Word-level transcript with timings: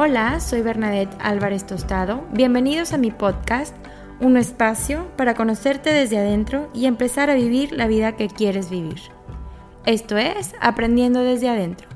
Hola, 0.00 0.38
soy 0.38 0.62
Bernadette 0.62 1.16
Álvarez 1.18 1.66
Tostado. 1.66 2.24
Bienvenidos 2.30 2.92
a 2.92 2.98
mi 2.98 3.10
podcast, 3.10 3.74
un 4.20 4.36
espacio 4.36 5.10
para 5.16 5.34
conocerte 5.34 5.92
desde 5.92 6.18
adentro 6.18 6.70
y 6.72 6.86
empezar 6.86 7.30
a 7.30 7.34
vivir 7.34 7.72
la 7.72 7.88
vida 7.88 8.14
que 8.14 8.28
quieres 8.28 8.70
vivir. 8.70 9.00
Esto 9.86 10.16
es 10.16 10.54
Aprendiendo 10.60 11.24
desde 11.24 11.48
adentro. 11.48 11.88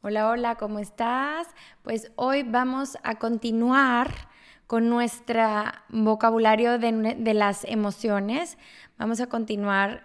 Hola, 0.00 0.30
hola, 0.30 0.54
¿cómo 0.54 0.78
estás? 0.78 1.48
Pues 1.82 2.12
hoy 2.14 2.44
vamos 2.44 2.96
a 3.02 3.16
continuar 3.16 4.12
con 4.68 4.88
nuestro 4.88 5.42
vocabulario 5.88 6.78
de, 6.78 7.16
de 7.18 7.34
las 7.34 7.64
emociones. 7.64 8.58
Vamos 8.96 9.20
a 9.20 9.26
continuar 9.26 10.04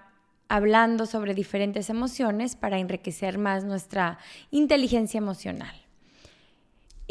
hablando 0.49 1.05
sobre 1.05 1.35
diferentes 1.35 1.91
emociones 1.91 2.55
para 2.55 2.79
enriquecer 2.79 3.37
más 3.37 3.65
nuestra 3.65 4.17
inteligencia 4.49 5.19
emocional. 5.19 5.80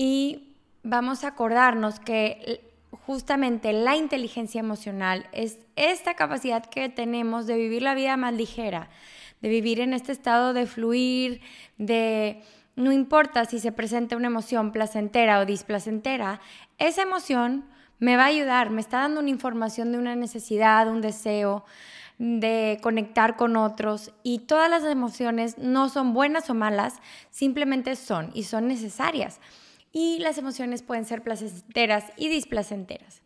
Y 0.02 0.54
vamos 0.82 1.24
a 1.24 1.28
acordarnos 1.28 2.00
que 2.00 2.72
justamente 3.04 3.74
la 3.74 3.96
inteligencia 3.96 4.58
emocional 4.58 5.26
es 5.32 5.58
esta 5.76 6.14
capacidad 6.14 6.64
que 6.64 6.88
tenemos 6.88 7.46
de 7.46 7.58
vivir 7.58 7.82
la 7.82 7.94
vida 7.94 8.16
más 8.16 8.32
ligera, 8.32 8.88
de 9.42 9.50
vivir 9.50 9.78
en 9.78 9.92
este 9.92 10.12
estado 10.12 10.54
de 10.54 10.64
fluir, 10.64 11.42
de 11.76 12.42
no 12.76 12.92
importa 12.92 13.44
si 13.44 13.58
se 13.58 13.72
presenta 13.72 14.16
una 14.16 14.28
emoción 14.28 14.72
placentera 14.72 15.38
o 15.38 15.44
displacentera, 15.44 16.40
esa 16.78 17.02
emoción 17.02 17.66
me 17.98 18.16
va 18.16 18.22
a 18.22 18.28
ayudar, 18.28 18.70
me 18.70 18.80
está 18.80 19.00
dando 19.00 19.20
una 19.20 19.28
información 19.28 19.92
de 19.92 19.98
una 19.98 20.16
necesidad, 20.16 20.88
un 20.88 21.02
deseo, 21.02 21.66
de 22.16 22.78
conectar 22.82 23.36
con 23.36 23.54
otros 23.56 24.12
y 24.22 24.40
todas 24.40 24.70
las 24.70 24.82
emociones 24.84 25.58
no 25.58 25.90
son 25.90 26.14
buenas 26.14 26.48
o 26.48 26.54
malas, 26.54 26.94
simplemente 27.30 27.96
son 27.96 28.30
y 28.32 28.44
son 28.44 28.66
necesarias 28.66 29.40
y 29.92 30.18
las 30.20 30.38
emociones 30.38 30.82
pueden 30.82 31.04
ser 31.04 31.22
placenteras 31.22 32.04
y 32.16 32.28
displacenteras. 32.28 33.22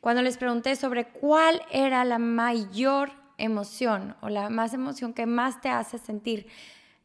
Cuando 0.00 0.22
les 0.22 0.38
pregunté 0.38 0.76
sobre 0.76 1.06
cuál 1.06 1.62
era 1.70 2.04
la 2.04 2.18
mayor 2.18 3.12
emoción 3.36 4.16
o 4.20 4.28
la 4.28 4.48
más 4.48 4.74
emoción 4.74 5.12
que 5.12 5.26
más 5.26 5.60
te 5.60 5.68
hace 5.68 5.98
sentir 5.98 6.46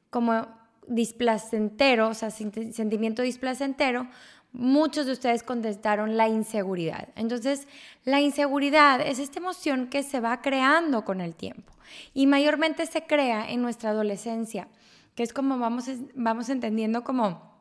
como 0.09 0.47
displacentero, 0.88 2.09
o 2.09 2.14
sea, 2.14 2.30
sentimiento 2.30 3.22
displacentero, 3.22 4.08
muchos 4.53 5.06
de 5.06 5.12
ustedes 5.12 5.44
contestaron 5.44 6.16
la 6.16 6.30
inseguridad. 6.30 7.09
Entonces, 7.16 7.67
la 8.06 8.22
inseguridad 8.22 9.02
es 9.02 9.19
esta 9.19 9.40
emoción 9.40 9.88
que 9.88 10.03
se 10.03 10.19
va 10.19 10.42
creando 10.42 11.03
con 11.03 11.19
el 11.19 11.36
tiempo 11.36 11.73
y 12.14 12.28
mayormente 12.28 12.86
se 12.86 13.06
crea 13.06 13.50
en 13.50 13.62
nuestra 13.62 13.90
adolescencia, 13.90 14.67
que 15.16 15.23
es 15.23 15.34
como 15.34 15.59
vamos, 15.59 15.86
vamos 16.16 16.50
entendiendo 16.50 17.03
como 17.03 17.55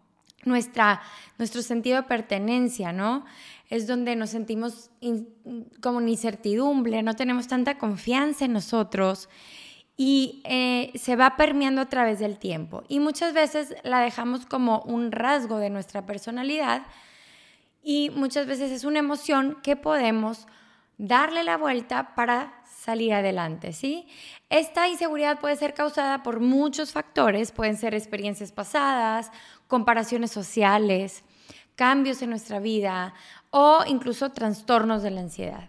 nuestra, 0.44 1.02
nuestro 1.38 1.62
sentido 1.62 1.96
de 1.96 2.02
pertenencia, 2.04 2.92
¿no? 2.92 3.24
Es 3.70 3.86
donde 3.86 4.16
nos 4.16 4.30
sentimos 4.30 4.90
como 5.80 6.00
en 6.00 6.08
incertidumbre, 6.08 7.02
no 7.02 7.14
tenemos 7.14 7.48
tanta 7.48 7.78
confianza 7.78 8.44
en 8.44 8.52
nosotros 8.52 9.28
y 9.96 10.42
eh, 10.44 10.90
se 10.96 11.16
va 11.16 11.36
permeando 11.36 11.80
a 11.80 11.88
través 11.88 12.18
del 12.18 12.38
tiempo. 12.38 12.82
Y 12.88 13.00
muchas 13.00 13.32
veces 13.32 13.74
la 13.84 14.00
dejamos 14.00 14.46
como 14.46 14.80
un 14.80 15.12
rasgo 15.12 15.58
de 15.58 15.70
nuestra 15.70 16.04
personalidad 16.04 16.82
y 17.82 18.10
muchas 18.10 18.46
veces 18.46 18.72
es 18.72 18.84
una 18.84 18.98
emoción 18.98 19.58
que 19.62 19.76
podemos 19.76 20.46
darle 20.96 21.42
la 21.42 21.56
vuelta 21.56 22.14
para 22.14 22.62
salir 22.64 23.12
adelante, 23.12 23.72
¿sí? 23.72 24.06
Esta 24.48 24.88
inseguridad 24.88 25.40
puede 25.40 25.56
ser 25.56 25.74
causada 25.74 26.22
por 26.22 26.40
muchos 26.40 26.92
factores, 26.92 27.50
pueden 27.50 27.76
ser 27.76 27.94
experiencias 27.94 28.52
pasadas, 28.52 29.30
comparaciones 29.74 30.30
sociales, 30.30 31.24
cambios 31.74 32.22
en 32.22 32.30
nuestra 32.30 32.60
vida 32.60 33.12
o 33.50 33.80
incluso 33.88 34.30
trastornos 34.30 35.02
de 35.02 35.10
la 35.10 35.22
ansiedad. 35.22 35.68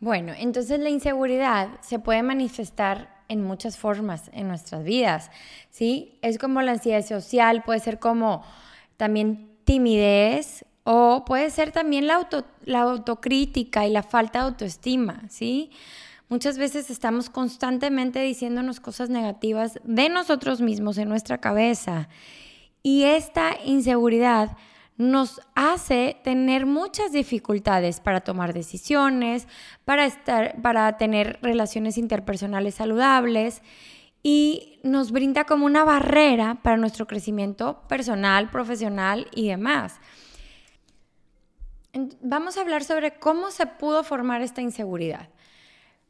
Bueno, 0.00 0.32
entonces 0.34 0.80
la 0.80 0.88
inseguridad 0.88 1.68
se 1.82 1.98
puede 1.98 2.22
manifestar 2.22 3.14
en 3.28 3.42
muchas 3.42 3.76
formas 3.76 4.30
en 4.32 4.48
nuestras 4.48 4.84
vidas, 4.84 5.30
¿sí? 5.68 6.18
Es 6.22 6.38
como 6.38 6.62
la 6.62 6.72
ansiedad 6.72 7.04
social, 7.04 7.62
puede 7.62 7.80
ser 7.80 7.98
como 7.98 8.42
también 8.96 9.50
timidez, 9.64 10.64
o 10.84 11.26
puede 11.26 11.50
ser 11.50 11.72
también 11.72 12.06
la, 12.06 12.14
auto, 12.14 12.46
la 12.64 12.80
autocrítica 12.80 13.86
y 13.86 13.90
la 13.90 14.02
falta 14.02 14.38
de 14.38 14.44
autoestima, 14.46 15.24
¿sí? 15.28 15.70
Muchas 16.30 16.56
veces 16.56 16.88
estamos 16.88 17.28
constantemente 17.28 18.20
diciéndonos 18.20 18.80
cosas 18.80 19.10
negativas 19.10 19.78
de 19.84 20.08
nosotros 20.08 20.62
mismos 20.62 20.96
en 20.96 21.10
nuestra 21.10 21.36
cabeza. 21.38 22.08
Y 22.86 23.02
esta 23.02 23.56
inseguridad 23.64 24.56
nos 24.96 25.40
hace 25.56 26.18
tener 26.22 26.66
muchas 26.66 27.10
dificultades 27.10 27.98
para 27.98 28.20
tomar 28.20 28.54
decisiones, 28.54 29.48
para, 29.84 30.06
estar, 30.06 30.62
para 30.62 30.96
tener 30.96 31.40
relaciones 31.42 31.98
interpersonales 31.98 32.76
saludables 32.76 33.60
y 34.22 34.78
nos 34.84 35.10
brinda 35.10 35.42
como 35.42 35.66
una 35.66 35.82
barrera 35.82 36.60
para 36.62 36.76
nuestro 36.76 37.08
crecimiento 37.08 37.82
personal, 37.88 38.50
profesional 38.50 39.26
y 39.34 39.48
demás. 39.48 39.98
Vamos 42.20 42.56
a 42.56 42.60
hablar 42.60 42.84
sobre 42.84 43.18
cómo 43.18 43.50
se 43.50 43.66
pudo 43.66 44.04
formar 44.04 44.42
esta 44.42 44.62
inseguridad. 44.62 45.28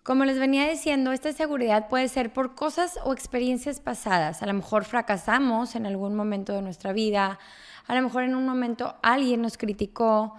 Como 0.07 0.25
les 0.25 0.39
venía 0.39 0.69
diciendo, 0.69 1.11
esta 1.11 1.31
inseguridad 1.31 1.89
puede 1.89 2.07
ser 2.07 2.33
por 2.33 2.55
cosas 2.55 2.97
o 3.03 3.13
experiencias 3.13 3.81
pasadas. 3.81 4.41
A 4.41 4.47
lo 4.47 4.55
mejor 4.55 4.85
fracasamos 4.85 5.75
en 5.75 5.85
algún 5.85 6.15
momento 6.15 6.53
de 6.53 6.63
nuestra 6.63 6.93
vida, 6.93 7.41
a 7.89 7.95
lo 7.97 8.03
mejor 8.03 8.23
en 8.23 8.37
un 8.37 8.47
momento 8.47 8.95
alguien 9.03 9.43
nos 9.43 9.59
criticó 9.59 10.35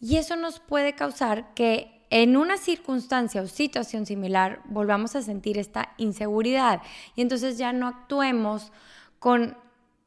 y 0.00 0.16
eso 0.16 0.36
nos 0.36 0.58
puede 0.58 0.94
causar 0.94 1.52
que 1.52 2.00
en 2.08 2.34
una 2.34 2.56
circunstancia 2.56 3.42
o 3.42 3.46
situación 3.46 4.06
similar 4.06 4.62
volvamos 4.64 5.14
a 5.14 5.20
sentir 5.20 5.58
esta 5.58 5.92
inseguridad 5.98 6.80
y 7.14 7.20
entonces 7.20 7.58
ya 7.58 7.74
no 7.74 7.88
actuemos 7.88 8.72
con 9.18 9.54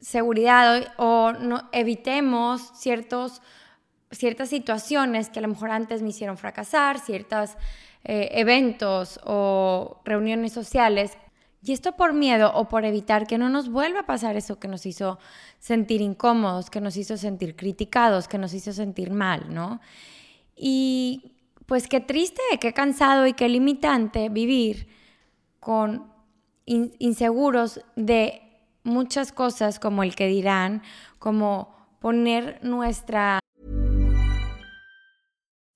seguridad 0.00 0.92
o 0.96 1.30
no 1.34 1.68
evitemos 1.70 2.72
ciertos 2.74 3.42
ciertas 4.10 4.48
situaciones 4.48 5.28
que 5.28 5.38
a 5.40 5.42
lo 5.42 5.48
mejor 5.48 5.70
antes 5.70 6.02
me 6.02 6.10
hicieron 6.10 6.38
fracasar, 6.38 6.98
ciertos 7.00 7.56
eh, 8.04 8.28
eventos 8.32 9.18
o 9.24 10.00
reuniones 10.04 10.52
sociales. 10.52 11.16
Y 11.62 11.72
esto 11.72 11.92
por 11.96 12.12
miedo 12.12 12.52
o 12.54 12.68
por 12.68 12.84
evitar 12.84 13.26
que 13.26 13.38
no 13.38 13.48
nos 13.48 13.70
vuelva 13.70 14.00
a 14.00 14.06
pasar 14.06 14.36
eso 14.36 14.58
que 14.58 14.68
nos 14.68 14.84
hizo 14.84 15.18
sentir 15.58 16.02
incómodos, 16.02 16.68
que 16.68 16.82
nos 16.82 16.98
hizo 16.98 17.16
sentir 17.16 17.56
criticados, 17.56 18.28
que 18.28 18.36
nos 18.36 18.52
hizo 18.52 18.74
sentir 18.74 19.10
mal, 19.10 19.54
¿no? 19.54 19.80
Y 20.54 21.32
pues 21.64 21.88
qué 21.88 22.00
triste, 22.00 22.42
qué 22.60 22.74
cansado 22.74 23.26
y 23.26 23.32
qué 23.32 23.48
limitante 23.48 24.28
vivir 24.28 24.88
con 25.58 26.12
inseguros 26.66 27.80
de 27.96 28.42
muchas 28.82 29.32
cosas 29.32 29.78
como 29.78 30.02
el 30.02 30.14
que 30.14 30.28
dirán, 30.28 30.82
como 31.18 31.74
poner 32.00 32.60
nuestra 32.62 33.40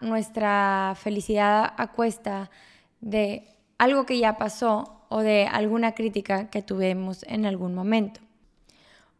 Nuestra 0.00 0.94
felicidad 0.96 1.74
a 1.76 1.92
cuesta 1.92 2.50
de 3.00 3.48
algo 3.78 4.06
que 4.06 4.18
ya 4.18 4.36
pasó 4.36 5.04
o 5.08 5.20
de 5.20 5.46
alguna 5.46 5.92
crítica 5.94 6.50
que 6.50 6.62
tuvimos 6.62 7.22
en 7.24 7.46
algún 7.46 7.74
momento. 7.74 8.20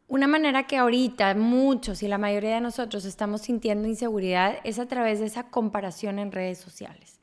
Una 0.06 0.26
manera 0.26 0.66
que 0.66 0.78
ahorita 0.78 1.34
muchos 1.34 2.02
y 2.02 2.08
la 2.08 2.19
mayoría 2.19 2.55
de 2.55 2.60
nosotros 2.60 3.05
estamos 3.05 3.43
sintiendo 3.43 3.88
inseguridad 3.88 4.56
es 4.64 4.78
a 4.78 4.87
través 4.87 5.20
de 5.20 5.26
esa 5.26 5.50
comparación 5.50 6.19
en 6.19 6.32
redes 6.32 6.58
sociales 6.58 7.19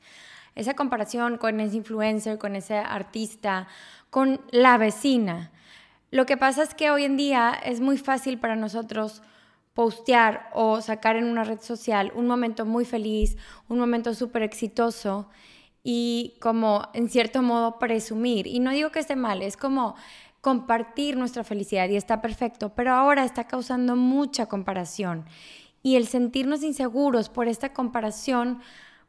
esa 0.56 0.74
comparación 0.74 1.36
con 1.36 1.60
ese 1.60 1.76
influencer, 1.76 2.38
con 2.38 2.56
ese 2.56 2.76
artista, 2.76 3.68
con 4.10 4.40
la 4.50 4.78
vecina. 4.78 5.52
Lo 6.10 6.26
que 6.26 6.36
pasa 6.36 6.62
es 6.62 6.74
que 6.74 6.90
hoy 6.90 7.04
en 7.04 7.16
día 7.16 7.52
es 7.62 7.80
muy 7.80 7.98
fácil 7.98 8.38
para 8.38 8.56
nosotros 8.56 9.22
postear 9.76 10.48
o 10.54 10.80
sacar 10.80 11.16
en 11.16 11.24
una 11.24 11.44
red 11.44 11.60
social 11.60 12.10
un 12.16 12.26
momento 12.26 12.64
muy 12.64 12.86
feliz, 12.86 13.36
un 13.68 13.78
momento 13.78 14.14
súper 14.14 14.42
exitoso 14.42 15.28
y 15.84 16.34
como 16.40 16.88
en 16.94 17.10
cierto 17.10 17.42
modo 17.42 17.78
presumir. 17.78 18.46
Y 18.46 18.58
no 18.58 18.70
digo 18.70 18.90
que 18.90 19.00
esté 19.00 19.16
mal, 19.16 19.42
es 19.42 19.58
como 19.58 19.94
compartir 20.40 21.18
nuestra 21.18 21.44
felicidad 21.44 21.90
y 21.90 21.96
está 21.96 22.22
perfecto, 22.22 22.72
pero 22.74 22.94
ahora 22.94 23.24
está 23.24 23.44
causando 23.44 23.96
mucha 23.96 24.46
comparación 24.46 25.26
y 25.82 25.96
el 25.96 26.06
sentirnos 26.06 26.62
inseguros 26.62 27.28
por 27.28 27.46
esta 27.46 27.74
comparación 27.74 28.60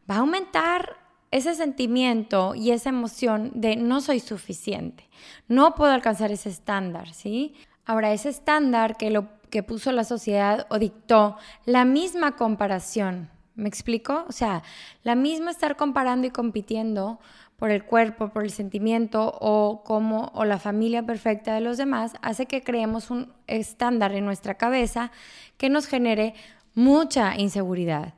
va 0.09 0.15
a 0.15 0.19
aumentar 0.19 0.97
ese 1.31 1.55
sentimiento 1.55 2.55
y 2.55 2.71
esa 2.71 2.89
emoción 2.89 3.51
de 3.55 3.77
no 3.77 4.01
soy 4.01 4.19
suficiente, 4.19 5.07
no 5.47 5.75
puedo 5.75 5.93
alcanzar 5.93 6.31
ese 6.31 6.49
estándar, 6.49 7.13
¿sí? 7.13 7.55
Ahora, 7.87 8.11
ese 8.11 8.27
estándar 8.27 8.97
que, 8.97 9.09
lo, 9.09 9.29
que 9.49 9.63
puso 9.63 9.91
la 9.91 10.03
sociedad 10.03 10.67
o 10.69 10.79
dictó, 10.79 11.37
la 11.65 11.85
misma 11.85 12.35
comparación, 12.35 13.29
¿me 13.55 13.67
explico? 13.67 14.25
O 14.27 14.31
sea, 14.31 14.63
la 15.03 15.15
misma 15.15 15.51
estar 15.51 15.75
comparando 15.75 16.27
y 16.27 16.31
compitiendo 16.31 17.19
por 17.57 17.71
el 17.71 17.83
cuerpo, 17.83 18.29
por 18.29 18.43
el 18.43 18.51
sentimiento 18.51 19.35
o 19.41 19.83
como 19.83 20.31
o 20.35 20.45
la 20.45 20.59
familia 20.59 21.03
perfecta 21.03 21.55
de 21.55 21.61
los 21.61 21.77
demás 21.77 22.13
hace 22.21 22.45
que 22.45 22.61
creemos 22.61 23.09
un 23.09 23.33
estándar 23.47 24.13
en 24.13 24.25
nuestra 24.25 24.55
cabeza 24.55 25.11
que 25.57 25.69
nos 25.69 25.87
genere 25.87 26.35
mucha 26.75 27.35
inseguridad. 27.35 28.13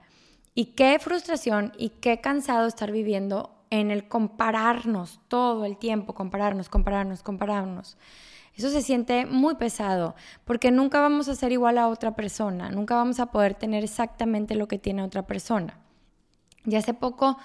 Y 0.56 0.66
qué 0.76 1.00
frustración 1.00 1.72
y 1.78 1.90
qué 1.90 2.20
cansado 2.20 2.68
estar 2.68 2.92
viviendo 2.92 3.56
en 3.70 3.92
el 3.92 4.08
compararnos 4.08 5.22
todo 5.30 5.64
el 5.64 5.78
tiempo, 5.78 6.14
compararnos, 6.14 6.68
compararnos, 6.68 7.24
compararnos. 7.24 7.98
Eso 8.60 8.70
se 8.70 8.82
siente 8.82 9.26
muy 9.26 9.56
pesado 9.56 10.16
porque 10.44 10.70
nunca 10.70 11.00
vamos 11.00 11.30
a 11.30 11.36
ser 11.36 11.54
igual 11.54 11.78
a 11.78 11.88
otra 11.88 12.18
persona, 12.18 12.70
nunca 12.70 12.94
vamos 12.94 13.22
a 13.22 13.28
poder 13.28 13.54
tener 13.54 13.86
exactamente 13.86 14.54
lo 14.54 14.68
que 14.68 14.78
tiene 14.78 15.02
otra 15.02 15.26
persona. 15.26 15.80
Y 16.66 16.76
hace 16.76 16.94
poco 16.94 17.38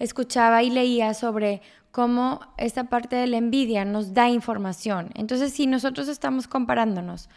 escuchaba 0.00 0.64
y 0.64 0.70
leía 0.70 1.14
sobre 1.14 1.62
cómo 1.92 2.40
esta 2.56 2.88
parte 2.88 3.14
de 3.14 3.28
la 3.28 3.36
envidia 3.36 3.84
nos 3.84 4.14
da 4.14 4.30
información. 4.30 5.10
Entonces, 5.14 5.52
si 5.52 5.68
nosotros 5.68 6.08
estamos 6.08 6.48
comparándonos 6.48 7.28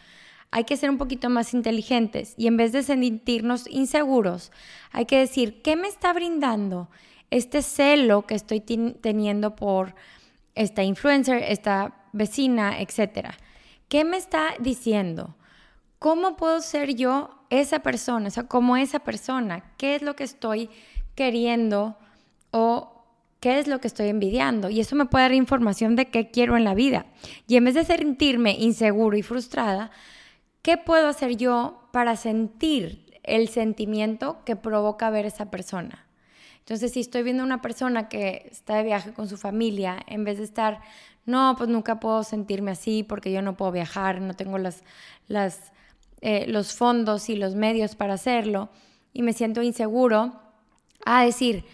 hay 0.50 0.64
que 0.64 0.76
ser 0.76 0.90
un 0.90 0.98
poquito 0.98 1.30
más 1.30 1.54
inteligentes 1.54 2.34
y 2.36 2.48
en 2.48 2.56
vez 2.56 2.72
de 2.72 2.82
sentirnos 2.82 3.66
inseguros, 3.68 4.50
hay 4.90 5.06
que 5.06 5.18
decir, 5.18 5.62
¿qué 5.62 5.76
me 5.76 5.88
está 5.88 6.12
brindando 6.12 6.90
este 7.30 7.62
celo 7.62 8.26
que 8.26 8.34
estoy 8.34 8.60
teniendo 8.60 9.56
por 9.56 9.94
esta 10.54 10.82
influencer, 10.82 11.42
esta 11.44 12.01
vecina, 12.12 12.80
etcétera? 12.80 13.36
¿Qué 13.88 14.04
me 14.04 14.16
está 14.16 14.54
diciendo? 14.60 15.36
¿Cómo 15.98 16.36
puedo 16.36 16.60
ser 16.60 16.94
yo 16.94 17.30
esa 17.50 17.80
persona? 17.80 18.28
O 18.28 18.30
sea, 18.30 18.44
como 18.44 18.76
esa 18.76 19.00
persona, 19.00 19.64
¿qué 19.76 19.94
es 19.94 20.02
lo 20.02 20.16
que 20.16 20.24
estoy 20.24 20.70
queriendo 21.14 21.96
o 22.50 23.04
qué 23.40 23.58
es 23.58 23.66
lo 23.66 23.80
que 23.80 23.88
estoy 23.88 24.08
envidiando? 24.08 24.70
Y 24.70 24.80
eso 24.80 24.96
me 24.96 25.06
puede 25.06 25.24
dar 25.24 25.34
información 25.34 25.96
de 25.96 26.06
qué 26.06 26.30
quiero 26.30 26.56
en 26.56 26.64
la 26.64 26.74
vida. 26.74 27.06
Y 27.46 27.56
en 27.56 27.64
vez 27.64 27.74
de 27.74 27.84
sentirme 27.84 28.56
inseguro 28.58 29.16
y 29.16 29.22
frustrada, 29.22 29.90
¿Qué 30.62 30.76
puedo 30.76 31.08
hacer 31.08 31.36
yo 31.36 31.88
para 31.90 32.14
sentir 32.14 33.18
el 33.24 33.48
sentimiento 33.48 34.44
que 34.44 34.54
provoca 34.54 35.10
ver 35.10 35.26
esa 35.26 35.50
persona? 35.50 36.06
Entonces, 36.62 36.92
si 36.92 37.00
estoy 37.00 37.24
viendo 37.24 37.42
una 37.42 37.60
persona 37.60 38.08
que 38.08 38.48
está 38.50 38.76
de 38.76 38.84
viaje 38.84 39.12
con 39.12 39.28
su 39.28 39.36
familia, 39.36 39.98
en 40.06 40.22
vez 40.22 40.38
de 40.38 40.44
estar, 40.44 40.80
no, 41.26 41.56
pues 41.58 41.68
nunca 41.68 41.98
puedo 41.98 42.22
sentirme 42.22 42.70
así 42.70 43.02
porque 43.02 43.32
yo 43.32 43.42
no 43.42 43.56
puedo 43.56 43.72
viajar, 43.72 44.20
no 44.20 44.34
tengo 44.34 44.58
las, 44.58 44.84
las, 45.26 45.72
eh, 46.20 46.46
los 46.46 46.72
fondos 46.74 47.28
y 47.28 47.36
los 47.36 47.56
medios 47.56 47.96
para 47.96 48.14
hacerlo, 48.14 48.70
y 49.12 49.22
me 49.22 49.32
siento 49.32 49.60
inseguro, 49.62 50.40
a 51.04 51.24
decir, 51.24 51.64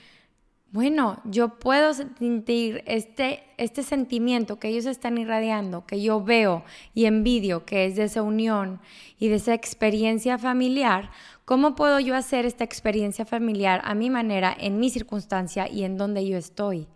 bueno, 0.70 1.18
yo 1.24 1.58
puedo 1.58 1.94
sentir 1.94 2.82
este, 2.86 3.42
este 3.56 3.82
sentimiento 3.82 4.58
que 4.58 4.68
ellos 4.68 4.84
están 4.84 5.16
irradiando, 5.16 5.86
que 5.86 6.02
yo 6.02 6.22
veo 6.22 6.62
y 6.94 7.06
envidio, 7.06 7.64
que 7.64 7.86
es 7.86 7.96
de 7.96 8.04
esa 8.04 8.22
unión 8.22 8.80
y 9.18 9.28
de 9.28 9.36
esa 9.36 9.54
experiencia 9.54 10.36
familiar. 10.36 11.10
¿Cómo 11.46 11.74
puedo 11.74 12.00
yo 12.00 12.14
hacer 12.14 12.44
esta 12.44 12.64
experiencia 12.64 13.24
familiar 13.24 13.80
a 13.84 13.94
mi 13.94 14.10
manera, 14.10 14.54
en 14.58 14.78
mi 14.78 14.90
circunstancia 14.90 15.70
y 15.70 15.84
en 15.84 15.96
donde 15.96 16.28
yo 16.28 16.36
estoy? 16.36 16.86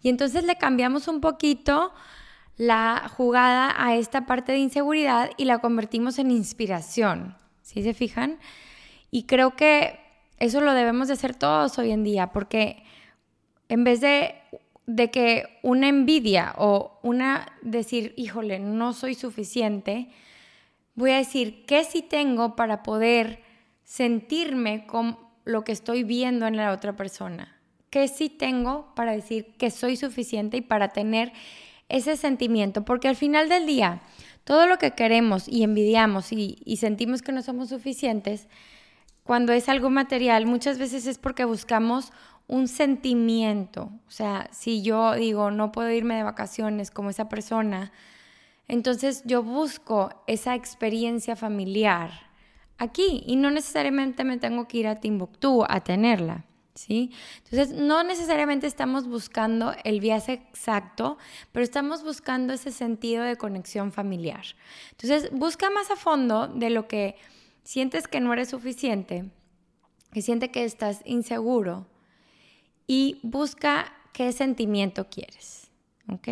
Y 0.00 0.10
entonces 0.10 0.44
le 0.44 0.54
cambiamos 0.54 1.08
un 1.08 1.20
poquito 1.20 1.92
la 2.56 3.10
jugada 3.16 3.74
a 3.76 3.96
esta 3.96 4.26
parte 4.26 4.52
de 4.52 4.58
inseguridad 4.58 5.30
y 5.36 5.44
la 5.44 5.58
convertimos 5.58 6.20
en 6.20 6.30
inspiración. 6.30 7.36
¿Sí 7.62 7.82
se 7.82 7.94
fijan? 7.94 8.38
Y 9.10 9.24
creo 9.24 9.56
que 9.56 9.98
eso 10.38 10.60
lo 10.60 10.72
debemos 10.72 11.08
de 11.08 11.14
hacer 11.14 11.34
todos 11.34 11.78
hoy 11.78 11.90
en 11.90 12.04
día, 12.04 12.28
porque 12.28 12.84
en 13.68 13.84
vez 13.84 14.00
de, 14.00 14.34
que 15.10 15.58
una 15.62 15.88
envidia 15.88 16.54
o 16.56 16.98
una 17.02 17.52
decir, 17.62 18.14
híjole, 18.16 18.58
no 18.58 18.92
soy 18.92 19.14
suficiente, 19.14 20.08
voy 20.94 21.10
a 21.10 21.18
decir, 21.18 21.64
¿qué 21.66 21.84
sí 21.84 22.02
tengo 22.02 22.56
para 22.56 22.82
poder 22.82 23.42
sentirme 23.84 24.86
con 24.86 25.18
lo 25.44 25.64
que 25.64 25.72
estoy 25.72 26.04
viendo 26.04 26.46
en 26.46 26.56
la 26.56 26.72
otra 26.72 26.96
persona? 26.96 27.56
¿Qué 27.90 28.08
sí 28.08 28.28
tengo 28.28 28.92
para 28.94 29.12
decir 29.12 29.54
que 29.58 29.70
soy 29.70 29.96
suficiente 29.96 30.58
y 30.58 30.62
para 30.62 30.88
tener 30.88 31.32
ese 31.88 32.16
sentimiento? 32.16 32.84
Porque 32.84 33.08
al 33.08 33.16
final 33.16 33.48
del 33.48 33.66
día, 33.66 34.00
todo 34.44 34.66
lo 34.66 34.78
que 34.78 34.92
queremos 34.92 35.48
y 35.48 35.62
envidiamos 35.62 36.32
y, 36.32 36.58
y 36.64 36.78
sentimos 36.78 37.22
que 37.22 37.32
no 37.32 37.42
somos 37.42 37.68
suficientes, 37.68 38.48
cuando 39.24 39.52
es 39.52 39.68
algo 39.68 39.90
material, 39.90 40.46
muchas 40.46 40.78
veces 40.78 41.06
es 41.06 41.18
porque 41.18 41.44
buscamos 41.44 42.12
un 42.48 42.66
sentimiento. 42.66 43.92
O 44.08 44.10
sea, 44.10 44.48
si 44.50 44.82
yo 44.82 45.14
digo, 45.14 45.50
no 45.50 45.70
puedo 45.70 45.90
irme 45.90 46.16
de 46.16 46.22
vacaciones 46.24 46.90
como 46.90 47.10
esa 47.10 47.28
persona, 47.28 47.92
entonces 48.66 49.22
yo 49.24 49.42
busco 49.42 50.10
esa 50.26 50.54
experiencia 50.54 51.36
familiar 51.36 52.10
aquí 52.78 53.22
y 53.26 53.36
no 53.36 53.50
necesariamente 53.50 54.24
me 54.24 54.38
tengo 54.38 54.66
que 54.66 54.78
ir 54.78 54.88
a 54.88 54.96
Timbuktu 54.96 55.64
a 55.68 55.80
tenerla. 55.80 56.44
¿Sí? 56.74 57.10
Entonces, 57.38 57.72
no 57.76 58.04
necesariamente 58.04 58.68
estamos 58.68 59.08
buscando 59.08 59.74
el 59.82 59.98
viaje 59.98 60.34
exacto, 60.34 61.18
pero 61.50 61.64
estamos 61.64 62.04
buscando 62.04 62.52
ese 62.52 62.70
sentido 62.70 63.24
de 63.24 63.34
conexión 63.34 63.90
familiar. 63.90 64.44
Entonces, 64.92 65.28
busca 65.32 65.70
más 65.70 65.90
a 65.90 65.96
fondo 65.96 66.46
de 66.46 66.70
lo 66.70 66.86
que 66.86 67.16
sientes 67.64 68.06
que 68.06 68.20
no 68.20 68.32
eres 68.32 68.50
suficiente, 68.50 69.28
que 70.12 70.22
siente 70.22 70.52
que 70.52 70.62
estás 70.62 71.02
inseguro, 71.04 71.88
y 72.88 73.20
busca 73.22 73.92
qué 74.12 74.32
sentimiento 74.32 75.08
quieres. 75.08 75.70
¿Ok? 76.10 76.28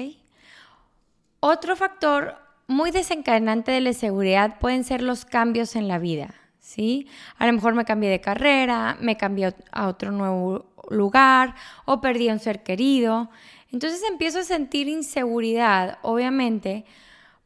Otro 1.39 1.77
factor 1.77 2.35
muy 2.67 2.91
desencadenante 2.91 3.71
de 3.71 3.81
la 3.81 3.91
inseguridad 3.91 4.59
pueden 4.59 4.83
ser 4.83 5.03
los 5.03 5.25
cambios 5.25 5.77
en 5.77 5.87
la 5.87 6.01
vida. 6.01 6.35
¿sí? 6.59 7.07
A 7.39 7.47
lo 7.47 7.53
mejor 7.53 7.75
me 7.75 7.85
cambié 7.85 8.11
de 8.11 8.21
carrera, 8.21 8.97
me 9.01 9.17
cambié 9.17 9.55
a 9.71 9.87
otro 9.87 10.11
nuevo 10.11 10.67
lugar 10.91 11.55
o 11.85 12.01
perdí 12.01 12.29
a 12.29 12.33
un 12.33 12.41
ser 12.41 12.65
querido. 12.65 13.31
Entonces 13.71 14.03
empiezo 14.09 14.41
a 14.41 14.45
sentir 14.45 14.89
inseguridad, 14.89 15.99
obviamente, 16.03 16.85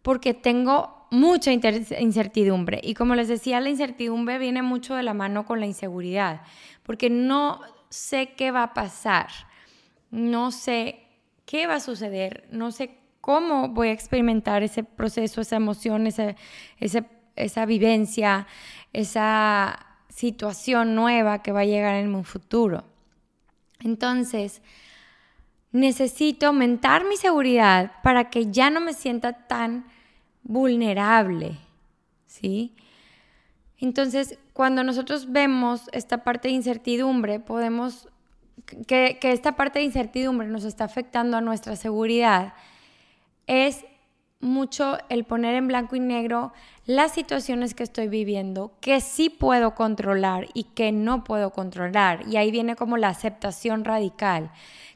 porque 0.02 0.32
tengo 0.32 1.06
mucha 1.10 1.52
incertidumbre. 1.52 2.80
Y 2.82 2.94
como 2.94 3.14
les 3.14 3.28
decía, 3.28 3.60
la 3.60 3.68
incertidumbre 3.68 4.38
viene 4.38 4.62
mucho 4.62 4.94
de 4.94 5.02
la 5.02 5.12
mano 5.12 5.44
con 5.44 5.60
la 5.60 5.66
inseguridad, 5.66 6.42
porque 6.84 7.10
no 7.10 7.60
sé 7.90 8.34
qué 8.36 8.50
va 8.50 8.62
a 8.62 8.74
pasar, 8.74 9.28
no 10.10 10.52
sé 10.52 11.02
qué 11.44 11.66
va 11.66 11.74
a 11.74 11.80
suceder, 11.80 12.46
no 12.50 12.70
sé 12.70 12.96
cómo 13.20 13.68
voy 13.68 13.88
a 13.88 13.92
experimentar 13.92 14.62
ese 14.62 14.84
proceso, 14.84 15.40
esa 15.40 15.56
emoción, 15.56 16.06
esa, 16.06 16.36
esa 17.36 17.66
vivencia, 17.66 18.46
esa 18.92 19.86
situación 20.08 20.94
nueva 20.94 21.42
que 21.42 21.52
va 21.52 21.60
a 21.60 21.64
llegar 21.64 21.96
en 21.96 22.14
un 22.14 22.24
futuro. 22.24 22.84
Entonces, 23.80 24.62
necesito 25.72 26.46
aumentar 26.46 27.04
mi 27.04 27.16
seguridad 27.16 27.92
para 28.02 28.30
que 28.30 28.50
ya 28.50 28.70
no 28.70 28.80
me 28.80 28.94
sienta 28.94 29.46
tan 29.46 29.86
vulnerable, 30.42 31.58
¿sí? 32.26 32.74
Entonces, 33.78 34.38
cuando 34.60 34.84
nosotros 34.84 35.32
vemos 35.32 35.88
esta 35.90 36.22
parte 36.22 36.48
de 36.48 36.52
incertidumbre, 36.52 37.40
podemos, 37.40 38.10
que, 38.86 39.18
esta 39.22 39.56
parte 39.56 39.78
de 39.78 39.86
incertidumbre 39.86 40.48
nos 40.48 40.64
está 40.64 40.84
afectando 40.84 41.38
a 41.38 41.40
nuestra 41.40 41.76
seguridad, 41.76 42.52
es 43.46 43.86
mucho 44.38 44.98
el 45.08 45.24
poner 45.24 45.54
en 45.54 45.66
blanco 45.66 45.96
y 45.96 46.00
negro 46.00 46.52
las 46.84 47.12
situaciones 47.12 47.72
que 47.72 47.84
estoy 47.84 48.08
viviendo, 48.08 48.74
que 48.82 49.00
sí 49.00 49.30
puedo 49.30 49.74
controlar 49.74 50.48
y 50.52 50.64
que 50.64 50.92
no 50.92 51.24
puedo 51.24 51.52
controlar. 51.52 52.28
Y 52.28 52.36
ahí 52.36 52.50
viene 52.50 52.76
como 52.76 52.98
la 52.98 53.08
aceptación 53.08 53.86
radical, 53.86 54.50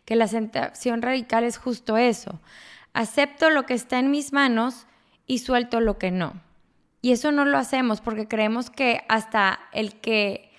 que 0.04 0.14
la 0.14 0.26
aceptación 0.26 1.00
radical 1.00 1.42
es 1.42 1.56
justo 1.56 1.96
eso. 1.96 2.38
Acepto 2.92 3.48
lo 3.48 3.64
que 3.64 3.72
está 3.72 3.98
en 3.98 4.10
mis 4.10 4.34
manos 4.34 4.86
y 5.26 5.38
suelto 5.38 5.80
lo 5.80 5.96
que 5.96 6.10
no. 6.10 6.34
Y 7.04 7.12
eso 7.12 7.32
no 7.32 7.44
lo 7.44 7.58
hacemos 7.58 8.00
porque 8.00 8.26
creemos 8.26 8.70
que 8.70 9.04
hasta 9.10 9.60
el 9.72 10.00
que 10.00 10.50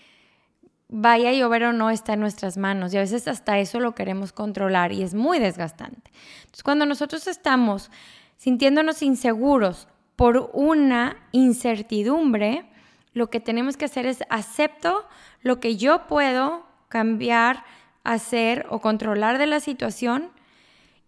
vaya 0.90 1.30
a 1.30 1.34
llover 1.34 1.64
o 1.64 1.74
no 1.74 1.90
está 1.90 2.14
en 2.14 2.20
nuestras 2.20 2.56
manos 2.56 2.94
y 2.94 2.98
a 2.98 3.00
veces 3.00 3.28
hasta 3.28 3.58
eso 3.58 3.80
lo 3.80 3.96
queremos 3.96 4.32
controlar 4.32 4.92
y 4.92 5.02
es 5.02 5.16
muy 5.16 5.40
desgastante. 5.40 6.12
Entonces, 6.42 6.62
cuando 6.62 6.86
nosotros 6.86 7.26
estamos 7.26 7.90
sintiéndonos 8.38 9.02
inseguros 9.02 9.88
por 10.16 10.52
una 10.54 11.18
incertidumbre, 11.32 12.70
lo 13.14 13.32
que 13.32 13.40
tenemos 13.40 13.76
que 13.76 13.86
hacer 13.86 14.06
es 14.06 14.20
acepto 14.30 15.08
lo 15.42 15.60
que 15.60 15.78
yo 15.78 16.06
puedo 16.06 16.68
cambiar, 16.90 17.64
hacer 18.04 18.68
o 18.70 18.82
controlar 18.82 19.40
de 19.40 19.48
la 19.48 19.62
situación 19.62 20.30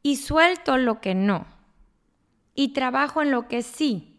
y 0.01 0.15
suelto 0.15 0.79
lo 0.79 0.99
que 0.99 1.13
no. 1.13 1.45
Y 2.55 2.69
trabajo 2.69 3.21
en 3.21 3.29
lo 3.29 3.47
que 3.47 3.61
sí. 3.61 4.16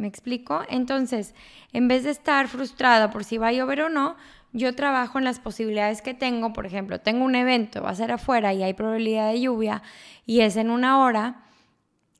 ¿Me 0.00 0.08
explico? 0.08 0.62
Entonces, 0.70 1.34
en 1.74 1.86
vez 1.86 2.04
de 2.04 2.10
estar 2.10 2.48
frustrada 2.48 3.10
por 3.10 3.22
si 3.22 3.36
va 3.36 3.48
a 3.48 3.52
llover 3.52 3.82
o 3.82 3.90
no, 3.90 4.16
yo 4.54 4.74
trabajo 4.74 5.18
en 5.18 5.24
las 5.24 5.40
posibilidades 5.40 6.00
que 6.00 6.14
tengo. 6.14 6.54
Por 6.54 6.64
ejemplo, 6.64 7.00
tengo 7.00 7.22
un 7.22 7.34
evento, 7.34 7.82
va 7.82 7.90
a 7.90 7.94
ser 7.94 8.10
afuera 8.10 8.54
y 8.54 8.62
hay 8.62 8.72
probabilidad 8.72 9.30
de 9.30 9.42
lluvia 9.42 9.82
y 10.24 10.40
es 10.40 10.56
en 10.56 10.70
una 10.70 11.04
hora 11.04 11.42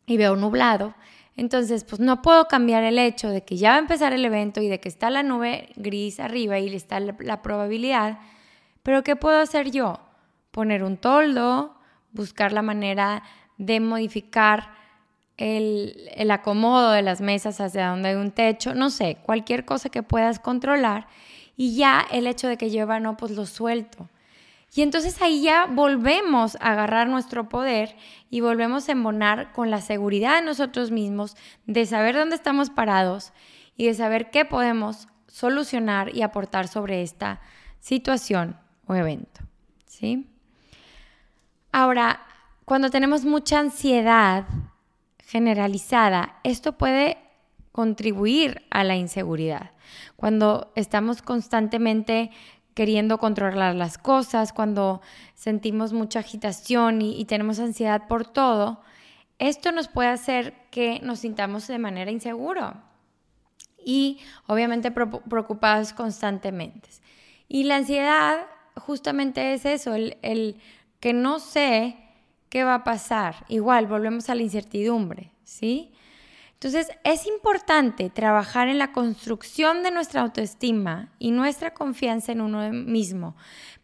y 0.05 0.19
veo 0.19 0.37
nublado. 0.37 0.95
Entonces, 1.39 1.85
pues 1.85 2.01
no 2.01 2.21
puedo 2.21 2.49
cambiar 2.49 2.85
el 2.85 2.99
hecho 2.99 3.31
de 3.31 3.45
que 3.45 3.57
ya 3.57 3.71
va 3.71 3.77
a 3.77 3.79
empezar 3.79 4.13
el 4.13 4.27
evento 4.27 4.61
y 4.61 4.69
de 4.69 4.79
que 4.79 4.91
está 4.91 5.09
la 5.09 5.23
nube 5.23 5.71
gris 5.77 6.21
arriba 6.21 6.59
y 6.59 6.75
está 6.75 7.01
la, 7.01 7.41
probabilidad. 7.41 8.19
Pero 8.83 9.03
¿qué 9.03 9.17
puedo 9.17 9.41
hacer 9.41 9.71
yo? 9.71 10.01
Poner 10.51 10.85
un 10.85 10.99
toldo, 10.99 11.77
buscar 12.13 12.53
la 12.53 12.61
manera 12.61 13.23
de 13.57 13.81
modificar 13.81 14.80
el, 15.41 16.11
el, 16.15 16.31
acomodo 16.31 16.93
de 16.93 17.03
las 17.03 17.21
mesas 17.21 17.61
hacia 17.61 17.89
donde 17.89 18.11
hay 18.11 18.15
un 18.17 18.31
techo, 18.31 18.75
no 18.75 18.91
sé, 18.91 19.19
cualquier 19.23 19.65
cosa 19.65 19.89
que 19.89 20.03
puedas 20.03 20.39
controlar 20.39 21.09
y 21.57 21.77
ya 21.77 22.07
el 22.11 22.27
hecho 22.27 22.49
de 22.49 22.57
que 22.57 22.71
lleva 22.71 23.01
no, 23.01 23.17
pues 23.17 23.33
lo 23.33 23.47
suelto. 23.47 24.09
Y 24.75 24.83
entonces 24.83 25.21
ahí 25.21 25.43
ya 25.43 25.67
volvemos 25.67 26.57
a 26.57 26.73
agarrar 26.73 27.09
nuestro 27.09 27.49
poder 27.49 27.97
y 28.31 28.41
volvemos 28.41 28.89
a 28.89 28.93
embonar 28.93 29.53
con 29.53 29.71
la 29.71 29.81
seguridad 29.81 30.37
de 30.37 30.47
nosotros 30.47 30.91
mismos, 30.91 31.37
de 31.67 31.87
saber 31.87 32.15
dónde 32.15 32.37
estamos 32.37 32.71
parados 32.71 33.33
y 33.77 33.87
de 33.87 33.95
saber 33.95 34.31
qué 34.31 34.45
podemos 34.45 35.09
solucionar 35.27 36.15
y 36.15 36.23
aportar 36.23 36.69
sobre 36.69 37.03
esta 37.03 37.41
situación 37.81 38.57
o 38.87 38.95
evento. 38.95 39.41
¿sí? 39.87 40.29
Ahora, 41.73 42.21
cuando 42.65 42.91
tenemos 42.91 43.25
mucha 43.25 43.59
ansiedad 43.59 44.45
generalizada, 45.31 46.41
esto 46.43 46.77
puede 46.77 47.17
contribuir 47.71 48.67
a 48.71 48.83
la 48.83 48.97
inseguridad. 48.97 49.71
Cuando 50.17 50.73
estamos 50.75 51.23
constantemente 51.23 52.33
queriendo 52.75 53.19
controlar 53.19 53.77
las 53.77 53.97
cosas, 53.97 54.53
cuando 54.53 55.03
sentimos 55.35 55.93
mucha 55.93 56.19
agitación 56.19 57.01
y, 57.01 57.25
tenemos 57.27 57.61
ansiedad 57.61 58.09
por 58.09 58.27
todo, 58.27 58.81
esto 59.39 59.71
nos 59.71 59.87
puede 59.87 60.09
hacer 60.09 60.53
que 60.73 60.99
nos 61.01 61.21
sintamos 61.21 61.69
de 61.69 61.79
manera 61.79 62.11
insegura 62.11 62.83
y 63.79 64.19
obviamente 64.49 64.91
preocupados 64.91 65.93
constantemente. 65.93 66.89
Y 67.47 67.65
la 67.65 67.77
ansiedad 67.77 68.47
justamente 68.75 69.55
es 69.55 69.65
eso, 69.65 69.95
el, 69.95 70.17
el, 70.23 70.57
que 70.99 71.13
no 71.13 71.39
sé 71.39 71.97
qué 72.51 72.65
va 72.65 72.75
a 72.75 72.85
pasar. 72.85 73.47
Igual, 73.49 73.87
volvemos 73.87 74.29
a 74.29 74.35
la 74.35 74.43
incertidumbre, 74.43 75.33
¿sí? 75.45 75.93
Entonces, 76.53 76.89
es 77.05 77.27
importante 77.27 78.11
trabajar 78.11 78.69
en 78.69 78.79
la 78.79 78.93
construcción 78.93 79.83
de 79.83 79.91
nuestra 79.91 80.21
autoestima 80.21 81.11
y 81.19 81.31
nuestra 81.31 81.73
confianza 81.73 82.33
en 82.33 82.43
uno 82.43 82.71
mismo. 82.71 83.35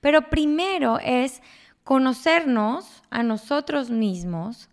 Pero 0.00 0.28
primero 0.28 0.98
es 0.98 1.40
conocernos 1.84 3.02
a 3.08 3.22
nosotros 3.22 3.88
mismos, 3.88 4.68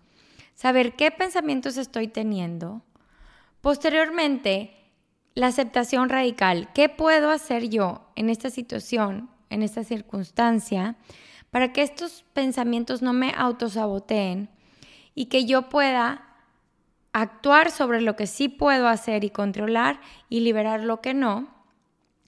saber 0.53 0.97
qué 0.97 1.11
pensamientos 1.11 1.77
estoy 1.77 2.09
teniendo. 2.09 2.81
Posteriormente, 3.61 4.83
la 5.35 5.47
aceptación 5.47 6.09
radical. 6.09 6.69
¿Qué 6.73 6.89
puedo 6.89 7.31
hacer 7.31 7.69
yo 7.69 8.01
en 8.15 8.29
esta 8.29 8.49
situación, 8.49 9.29
en 9.49 9.63
esta 9.63 9.83
circunstancia, 9.83 10.97
para 11.53 11.71
que 11.71 11.83
estos 11.83 12.25
pensamientos 12.33 13.03
no 13.03 13.13
me 13.13 13.31
autosaboteen 13.37 14.49
y 15.13 15.27
que 15.27 15.45
yo 15.45 15.69
pueda 15.69 16.25
actuar 17.11 17.69
sobre 17.69 18.01
lo 18.01 18.15
que 18.15 18.25
sí 18.25 18.49
puedo 18.49 18.87
hacer 18.87 19.23
y 19.23 19.29
controlar 19.29 20.01
y 20.29 20.39
liberar 20.39 20.83
lo 20.83 20.99
que 20.99 21.13
no 21.13 21.53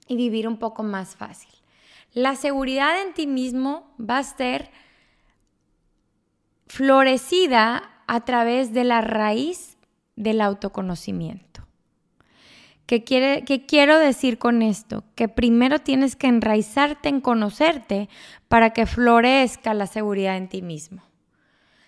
y 0.08 0.16
vivir 0.16 0.48
un 0.48 0.58
poco 0.60 0.84
más 0.84 1.16
fácil. 1.16 1.50
La 2.14 2.36
seguridad 2.36 3.02
en 3.02 3.16
ti 3.16 3.26
mismo 3.26 3.92
va 4.00 4.20
a 4.20 4.24
ser 4.24 4.70
florecida 6.68 8.04
a 8.06 8.26
través 8.26 8.74
de 8.74 8.84
la 8.84 9.02
raíz 9.02 9.76
del 10.16 10.40
autoconocimiento. 10.40 11.55
¿Qué, 12.86 13.04
quiere, 13.04 13.44
¿Qué 13.44 13.66
quiero 13.66 13.98
decir 13.98 14.38
con 14.38 14.62
esto? 14.62 15.04
Que 15.16 15.28
primero 15.28 15.80
tienes 15.80 16.16
que 16.16 16.28
enraizarte 16.28 17.10
en 17.10 17.22
conocerte 17.22 18.10
para 18.48 18.72
que 18.72 18.86
florezca 18.86 19.74
la 19.74 19.88
seguridad 19.88 20.38
en 20.38 20.50
ti 20.50 20.62
mismo 20.62 21.04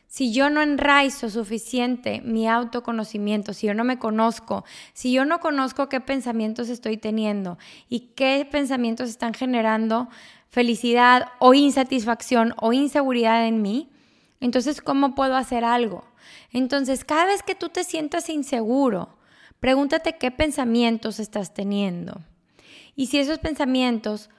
si 0.07 0.31
yo 0.31 0.49
no 0.49 0.61
enraizo 0.61 1.29
suficiente 1.29 2.21
mi 2.23 2.47
autoconocimiento, 2.47 3.53
si 3.53 3.67
yo 3.67 3.73
no 3.73 3.83
me 3.83 3.99
conozco, 3.99 4.63
si 4.93 5.11
yo 5.11 5.25
no 5.25 5.39
conozco 5.39 5.89
qué 5.89 5.99
pensamientos 5.99 6.69
estoy 6.69 6.97
teniendo 6.97 7.57
y 7.89 8.11
qué 8.15 8.47
pensamientos 8.49 9.09
están 9.09 9.33
generando 9.33 10.07
felicidad 10.49 11.27
o 11.39 11.53
insatisfacción 11.53 12.53
o 12.57 12.73
inseguridad 12.73 13.45
en 13.45 13.61
mí, 13.61 13.91
entonces 14.39 14.81
¿cómo 14.81 15.13
puedo 15.13 15.35
hacer 15.35 15.65
algo? 15.65 16.05
Entonces, 16.51 17.03
cada 17.03 17.25
vez 17.25 17.43
que 17.43 17.55
tú 17.55 17.69
te 17.69 17.83
sientas 17.83 18.29
inseguro, 18.29 19.16
pregúntate 19.59 20.17
qué 20.17 20.31
pensamientos 20.31 21.19
estás 21.19 21.53
teniendo. 21.53 22.21
Y 22.95 23.07
si 23.07 23.19
esos 23.19 23.39
pensamientos 23.39 24.29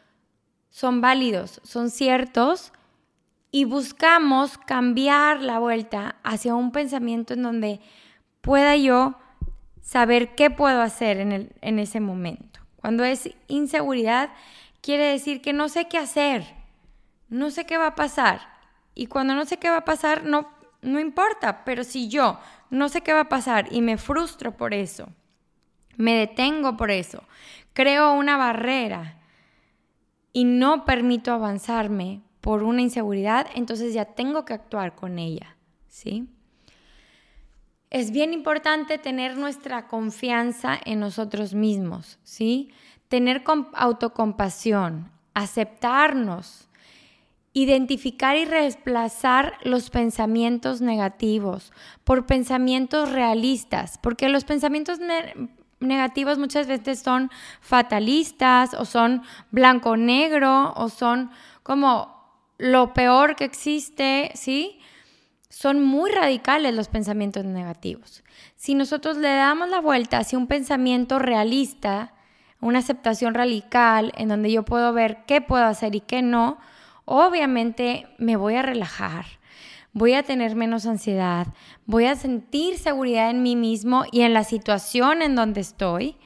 son 0.70 1.00
válidos, 1.00 1.60
son 1.64 1.90
ciertos, 1.90 2.72
y 3.50 3.64
buscamos 3.64 4.58
cambiar 4.58 5.40
la 5.40 5.58
vuelta 5.58 6.16
hacia 6.22 6.54
un 6.54 6.70
pensamiento 6.70 7.34
en 7.34 7.42
donde 7.42 7.80
pueda 8.40 8.76
yo 8.76 9.14
saber 9.80 10.34
qué 10.34 10.50
puedo 10.50 10.82
hacer 10.82 11.18
en, 11.18 11.50
en 11.60 11.78
ese 11.78 12.00
momento. 12.00 12.60
Cuando 12.76 13.04
es 13.04 13.30
inseguridad, 13.48 14.30
quiere 14.82 15.06
decir 15.06 15.40
que 15.40 15.52
no 15.52 15.68
sé 15.68 15.87
qué 15.87 15.98
hacer, 15.98 16.44
no 17.28 17.50
sé 17.50 17.64
qué 17.64 17.78
va 17.78 17.88
a 17.88 17.94
pasar. 17.94 18.40
Y 18.94 19.06
cuando 19.06 19.34
no 19.34 19.44
sé 19.44 19.58
qué 19.58 19.70
va 19.70 19.78
a 19.78 19.84
pasar, 19.84 20.25
no, 20.25 20.48
no 20.82 21.00
importa, 21.00 21.64
pero 21.64 21.84
si 21.84 22.08
yo 22.08 22.38
no 22.70 22.88
sé 22.88 23.00
qué 23.00 23.12
va 23.12 23.20
a 23.20 23.28
pasar 23.28 23.68
y 23.70 23.80
me 23.80 23.98
frustro 23.98 24.56
por 24.56 24.75
eso, 24.75 25.08
me 25.96 26.14
detengo 26.14 26.76
por 26.76 26.90
eso, 26.90 27.25
creo 27.72 28.12
una 28.12 28.37
barrera 28.37 29.18
y 30.32 30.44
no 30.44 30.84
permito 30.84 31.32
avanzarme, 31.32 32.22
por 32.40 32.62
una 32.62 32.82
inseguridad, 32.82 33.46
entonces 33.54 33.92
ya 33.92 34.04
tengo 34.04 34.44
que 34.44 34.54
actuar 34.54 34.94
con 34.94 35.18
ella, 35.18 35.56
¿sí? 35.88 36.28
Es 37.90 38.10
bien 38.10 38.32
importante 38.32 38.98
tener 38.98 39.37
nuestra 39.37 39.88
confianza 39.88 40.78
en 40.84 41.00
nosotros 41.00 41.54
mismos, 41.54 42.18
¿sí? 42.22 42.70
Tener 43.08 43.42
autocompasión, 43.75 45.10
aceptarnos, 45.34 46.67
identificar 47.52 48.37
y 48.37 48.45
reemplazar 48.45 49.55
los 49.62 49.90
pensamientos 49.90 50.81
negativos 50.81 51.73
por 52.05 52.26
pensamientos 52.26 53.11
realistas, 53.11 53.99
porque 53.99 54.28
los 54.28 54.45
pensamientos 54.45 54.99
negativos 55.81 56.38
muchas 56.38 56.67
veces 56.67 57.00
son 57.00 57.31
fatalistas 57.61 58.75
o 58.75 58.85
son 58.85 59.23
blanco-negro 59.50 60.73
o 60.76 60.88
son 60.88 61.31
como 61.62 62.17
lo 62.59 62.93
peor 62.93 63.37
que 63.37 63.45
existe, 63.45 64.31
¿sí? 64.35 64.81
Son 65.49 65.83
muy 65.83 66.11
radicales 66.11 66.75
los 66.75 66.88
pensamientos 66.88 67.45
negativos. 67.45 68.23
Si 68.57 68.75
nosotros 68.75 69.17
le 69.17 69.35
damos 69.35 69.69
la 69.69 69.81
vuelta 69.81 70.19
hacia 70.19 70.38
un 70.38 70.47
pensamiento 70.47 71.19
realista, 71.19 72.12
una 72.61 72.81
aceptación 72.81 73.35
radical 73.35 74.12
en 74.17 74.28
donde 74.28 74.50
yo 74.52 74.64
puedo 74.64 74.93
ver 74.93 75.25
qué 75.26 75.40
puedo 75.40 75.64
hacer 75.64 75.95
y 75.95 76.00
qué 76.00 76.23
no, 76.23 76.59
obviamente 77.08 78.06
me 78.18 78.36
voy 78.36 78.54
a 78.54 78.62
relajar, 78.62 79.24
voy 79.92 80.12
a 80.12 80.22
tener 80.22 80.54
menos 80.54 80.86
ansiedad, 80.86 81.48
voy 81.86 82.04
a 82.04 82.16
sentir 82.16 82.78
seguridad 82.78 83.30
en 83.30 83.42
mí 83.42 83.56
mismo 83.56 84.04
y 84.12 84.20
en 84.20 84.34
la 84.34 84.44
situación 84.44 85.22
en 85.22 85.34
donde 85.34 85.60
estoy 85.60 86.16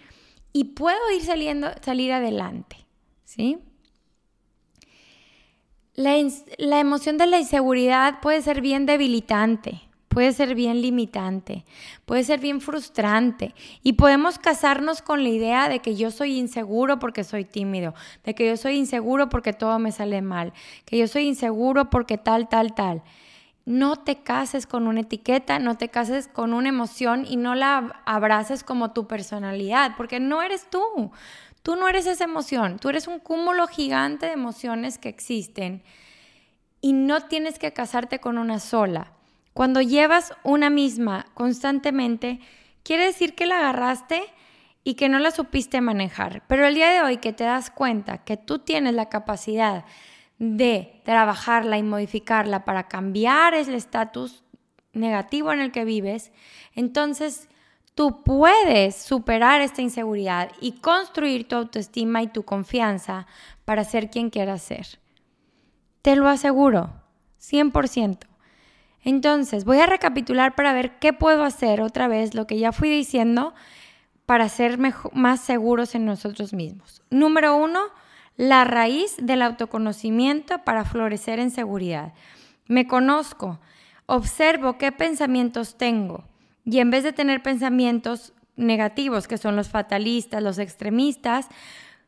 y 0.53 0.65
puedo 0.65 0.99
ir 1.15 1.23
saliendo, 1.23 1.71
salir 1.81 2.13
adelante, 2.13 2.77
¿sí? 3.25 3.59
La, 5.95 6.15
la 6.59 6.81
emoción 6.81 7.17
de 7.17 7.27
la 7.27 7.39
inseguridad 7.39 8.21
puede 8.21 8.43
ser 8.43 8.61
bien 8.61 8.87
debilitante 8.87 9.92
puede 10.13 10.33
ser 10.33 10.55
bien 10.55 10.83
limitante, 10.83 11.65
puede 12.05 12.23
ser 12.23 12.39
bien 12.39 12.61
frustrante 12.61 13.55
y 13.83 13.95
podemos 13.95 14.39
casarnos 14.39 15.01
con 15.01 15.23
la 15.23 15.31
idea 15.31 15.69
de 15.69 15.79
que 15.79 15.97
yo 15.97 16.11
soy 16.11 16.39
inseguro 16.39 16.99
porque 16.99 17.25
soy 17.25 17.45
tímido, 17.45 17.95
de 18.25 18.35
que 18.35 18.47
yo 18.47 18.57
soy 18.57 18.77
inseguro 18.77 19.31
porque 19.31 19.55
todo 19.55 19.79
me 19.79 19.91
sale 19.91 20.21
mal, 20.21 20.53
que 20.85 20.99
yo 20.99 21.09
soy 21.09 21.27
inseguro 21.27 21.89
porque 21.89 22.19
tal, 22.19 22.49
tal, 22.49 22.75
tal. 22.75 23.03
No 23.65 23.97
te 23.97 24.17
cases 24.17 24.67
con 24.67 24.89
una 24.89 25.01
etiqueta, 25.01 25.61
no 25.61 25.77
te 25.77 25.89
cases 25.89 26.29
con 26.29 26.53
una 26.53 26.69
emoción 26.69 27.25
y 27.27 27.37
no 27.37 27.55
la 27.55 28.03
abraces 28.05 28.65
como 28.65 28.91
tu 28.91 29.07
personalidad, 29.07 29.93
porque 29.97 30.19
no 30.19 30.43
eres 30.43 30.69
tú. 30.69 31.13
Tú 31.63 31.77
no 31.77 31.89
eres 31.89 32.07
esa 32.07 32.25
emoción, 32.25 32.81
tú 32.81 32.89
eres 32.89 33.07
un 33.07 33.21
cúmulo 33.21 33.69
gigante 33.69 34.27
de 34.27 34.33
emociones 34.33 34.99
que 34.99 35.09
existen 35.09 35.85
y 36.81 36.93
no 36.93 37.21
tienes 37.29 37.61
que 37.61 37.73
casarte 37.73 38.19
con 38.19 38.37
una 38.37 38.59
sola. 38.59 39.13
Cuando 39.55 39.83
llevas 39.83 40.33
una 40.45 40.71
misma 40.71 41.27
constantemente, 41.35 42.41
quiere 42.83 43.05
decir 43.05 43.35
que 43.35 43.47
la 43.47 43.59
agarraste 43.59 44.23
y 44.85 44.95
que 44.95 45.09
no 45.09 45.19
la 45.19 45.31
supiste 45.31 45.81
manejar. 45.81 46.43
Pero 46.47 46.67
el 46.67 46.75
día 46.75 46.91
de 46.91 47.03
hoy 47.03 47.19
que 47.19 47.33
te 47.33 47.45
das 47.45 47.71
cuenta 47.71 48.19
que 48.19 48.37
tú 48.37 48.59
tienes 48.59 48.95
la 48.95 49.09
capacidad 49.09 49.85
de 50.39 51.01
trabajarla 51.05 51.79
y 51.79 51.83
modificarla 51.83 52.65
para 52.65 52.89
cambiar 52.89 53.55
el 53.55 53.75
estatus 53.75 54.43
negativo 54.93 55.53
en 55.53 55.61
el 55.61 55.71
que 55.71 55.85
vives, 55.85 56.33
entonces 56.75 57.49
tú 57.95 58.23
puedes 58.25 58.97
superar 58.97 59.61
esta 59.61 59.83
inseguridad 59.83 60.51
y 60.61 60.73
construir 60.73 61.47
tu 61.47 61.57
autoestima 61.57 62.23
y 62.23 62.27
tu 62.27 62.43
confianza 62.43 63.27
para 63.65 63.85
ser 63.85 64.11
quien 64.11 64.31
quieras 64.31 64.63
ser. 64.63 64.99
Te 66.01 66.17
lo 66.17 66.29
aseguro, 66.29 66.93
100%. 67.41 68.32
Entonces, 69.05 69.65
voy 69.65 69.79
a 69.79 69.87
recapitular 69.87 70.55
para 70.55 70.73
ver 70.73 70.99
qué 70.99 71.13
puedo 71.13 71.45
hacer 71.45 71.81
otra 71.81 72.09
vez, 72.09 72.35
lo 72.35 72.47
que 72.47 72.59
ya 72.59 72.73
fui 72.73 72.89
diciendo, 72.89 73.55
para 74.27 74.49
ser 74.49 74.79
más 75.13 75.41
seguros 75.41 75.95
en 75.95 76.07
nosotros 76.07 76.53
mismos. 76.53 77.03
Número 77.11 77.57
uno, 77.57 77.81
la 78.37 78.65
raíz 78.65 79.17
del 79.19 79.43
autoconocimiento 79.43 80.59
para 80.65 80.85
florecer 80.85 81.39
en 81.39 81.51
seguridad. 81.51 82.13
Me 82.67 82.87
conozco, 82.87 83.61
observo 84.07 84.79
qué 84.79 84.93
pensamientos 84.93 85.77
tengo 85.77 86.25
y 86.65 86.79
en 86.79 86.91
vez 86.91 87.03
de 87.03 87.13
tener 87.13 87.43
pensamientos 87.43 88.33
negativos, 88.57 89.27
que 89.27 89.39
son 89.39 89.57
los 89.57 89.69
fatalistas, 89.69 90.43
los 90.43 90.59
extremistas, 90.59 91.49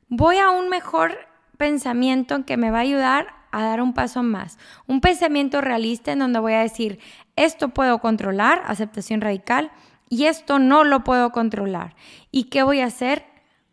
voy 0.09 0.39
a 0.39 0.51
un 0.51 0.69
mejor 0.69 1.17
pensamiento 1.57 2.45
que 2.45 2.57
me 2.57 2.71
va 2.71 2.79
a 2.79 2.83
ayudar 2.83 3.44
a 3.59 3.65
dar 3.65 3.81
un 3.81 3.95
paso 3.95 4.23
más. 4.23 4.59
Un 4.87 5.01
pensamiento 5.01 5.61
realista 5.61 6.13
en 6.13 6.21
donde 6.21 6.41
voy 6.41 6.55
a 6.55 6.61
decir, 6.61 6.99
esto 7.37 7.69
puedo 7.71 7.99
controlar, 7.99 8.63
aceptación 8.67 9.21
radical, 9.21 9.71
y 10.09 10.27
esto 10.27 10.59
no 10.59 10.85
lo 10.85 11.05
puedo 11.05 11.33
controlar. 11.33 11.95
¿Y 12.31 12.45
qué 12.45 12.63
voy 12.63 12.81
a 12.81 12.87
hacer 12.87 13.25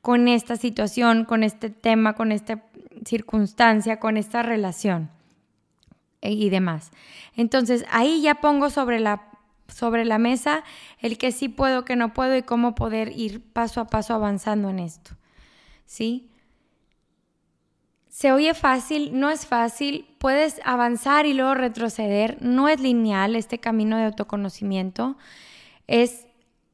con 0.02 0.28
esta 0.28 0.56
situación, 0.56 1.26
con 1.26 1.44
este 1.44 1.70
tema, 1.70 2.14
con 2.14 2.32
esta 2.32 2.64
circunstancia, 3.06 4.00
con 4.00 4.18
esta 4.18 4.42
relación? 4.42 5.10
y 6.22 6.50
demás. 6.50 6.92
Entonces, 7.36 7.86
ahí 7.90 8.22
ya 8.22 8.36
pongo 8.36 8.70
sobre 8.70 9.00
la, 9.00 9.24
sobre 9.68 10.06
la 10.06 10.20
mesa 10.20 10.64
el 11.00 11.18
que 11.18 11.32
sí 11.32 11.50
puedo, 11.50 11.86
que 11.86 11.96
no 11.96 12.14
puedo 12.14 12.36
y 12.36 12.44
cómo 12.44 12.76
poder 12.76 13.12
ir 13.18 13.42
paso 13.42 13.82
a 13.82 13.88
paso 13.88 14.14
avanzando 14.14 14.70
en 14.70 14.80
esto. 14.80 15.12
¿Sí? 15.86 16.31
Se 18.12 18.34
oye 18.34 18.54
fácil, 18.54 19.18
no 19.18 19.30
es 19.30 19.46
fácil, 19.46 20.06
puedes 20.18 20.60
avanzar 20.66 21.26
y 21.26 21.34
luego 21.34 21.54
retroceder, 21.54 22.38
no 22.42 22.68
es 22.68 22.82
lineal 22.82 23.38
este 23.38 23.60
camino 23.60 23.96
de 23.96 24.04
autoconocimiento, 24.04 25.16
es 25.88 26.28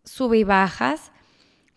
sub 0.03 0.33
y 0.33 0.43
bajas, 0.43 1.11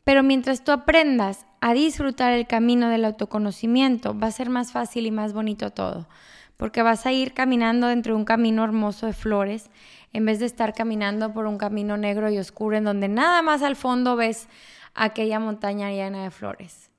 pero 0.02 0.22
mientras 0.22 0.64
tú 0.64 0.72
aprendas 0.72 1.44
a 1.60 1.74
disfrutar 1.74 2.32
el 2.32 2.46
camino 2.46 2.88
del 2.88 3.04
autoconocimiento, 3.04 4.18
va 4.18 4.28
a 4.28 4.32
ser 4.32 4.48
más 4.48 4.72
fácil 4.72 5.04
y 5.04 5.10
más 5.10 5.34
bonito 5.34 5.70
todo, 5.72 6.08
porque 6.56 6.80
vas 6.80 7.04
a 7.04 7.12
ir 7.12 7.34
caminando 7.34 7.88
dentro 7.88 8.14
de 8.14 8.18
un 8.18 8.24
camino 8.24 8.64
hermoso 8.64 9.04
de 9.04 9.12
flores, 9.12 9.68
en 10.14 10.24
vez 10.24 10.38
de 10.38 10.46
estar 10.46 10.72
caminando 10.72 11.34
por 11.34 11.44
un 11.44 11.58
camino 11.58 11.98
negro 11.98 12.30
y 12.30 12.38
oscuro 12.38 12.78
en 12.78 12.84
donde 12.84 13.08
nada 13.08 13.42
más 13.42 13.60
al 13.60 13.76
fondo 13.76 14.16
ves 14.16 14.48
aquella 14.94 15.38
montaña 15.38 15.90
llena 15.90 16.22
de 16.22 16.30
flores. 16.30 16.89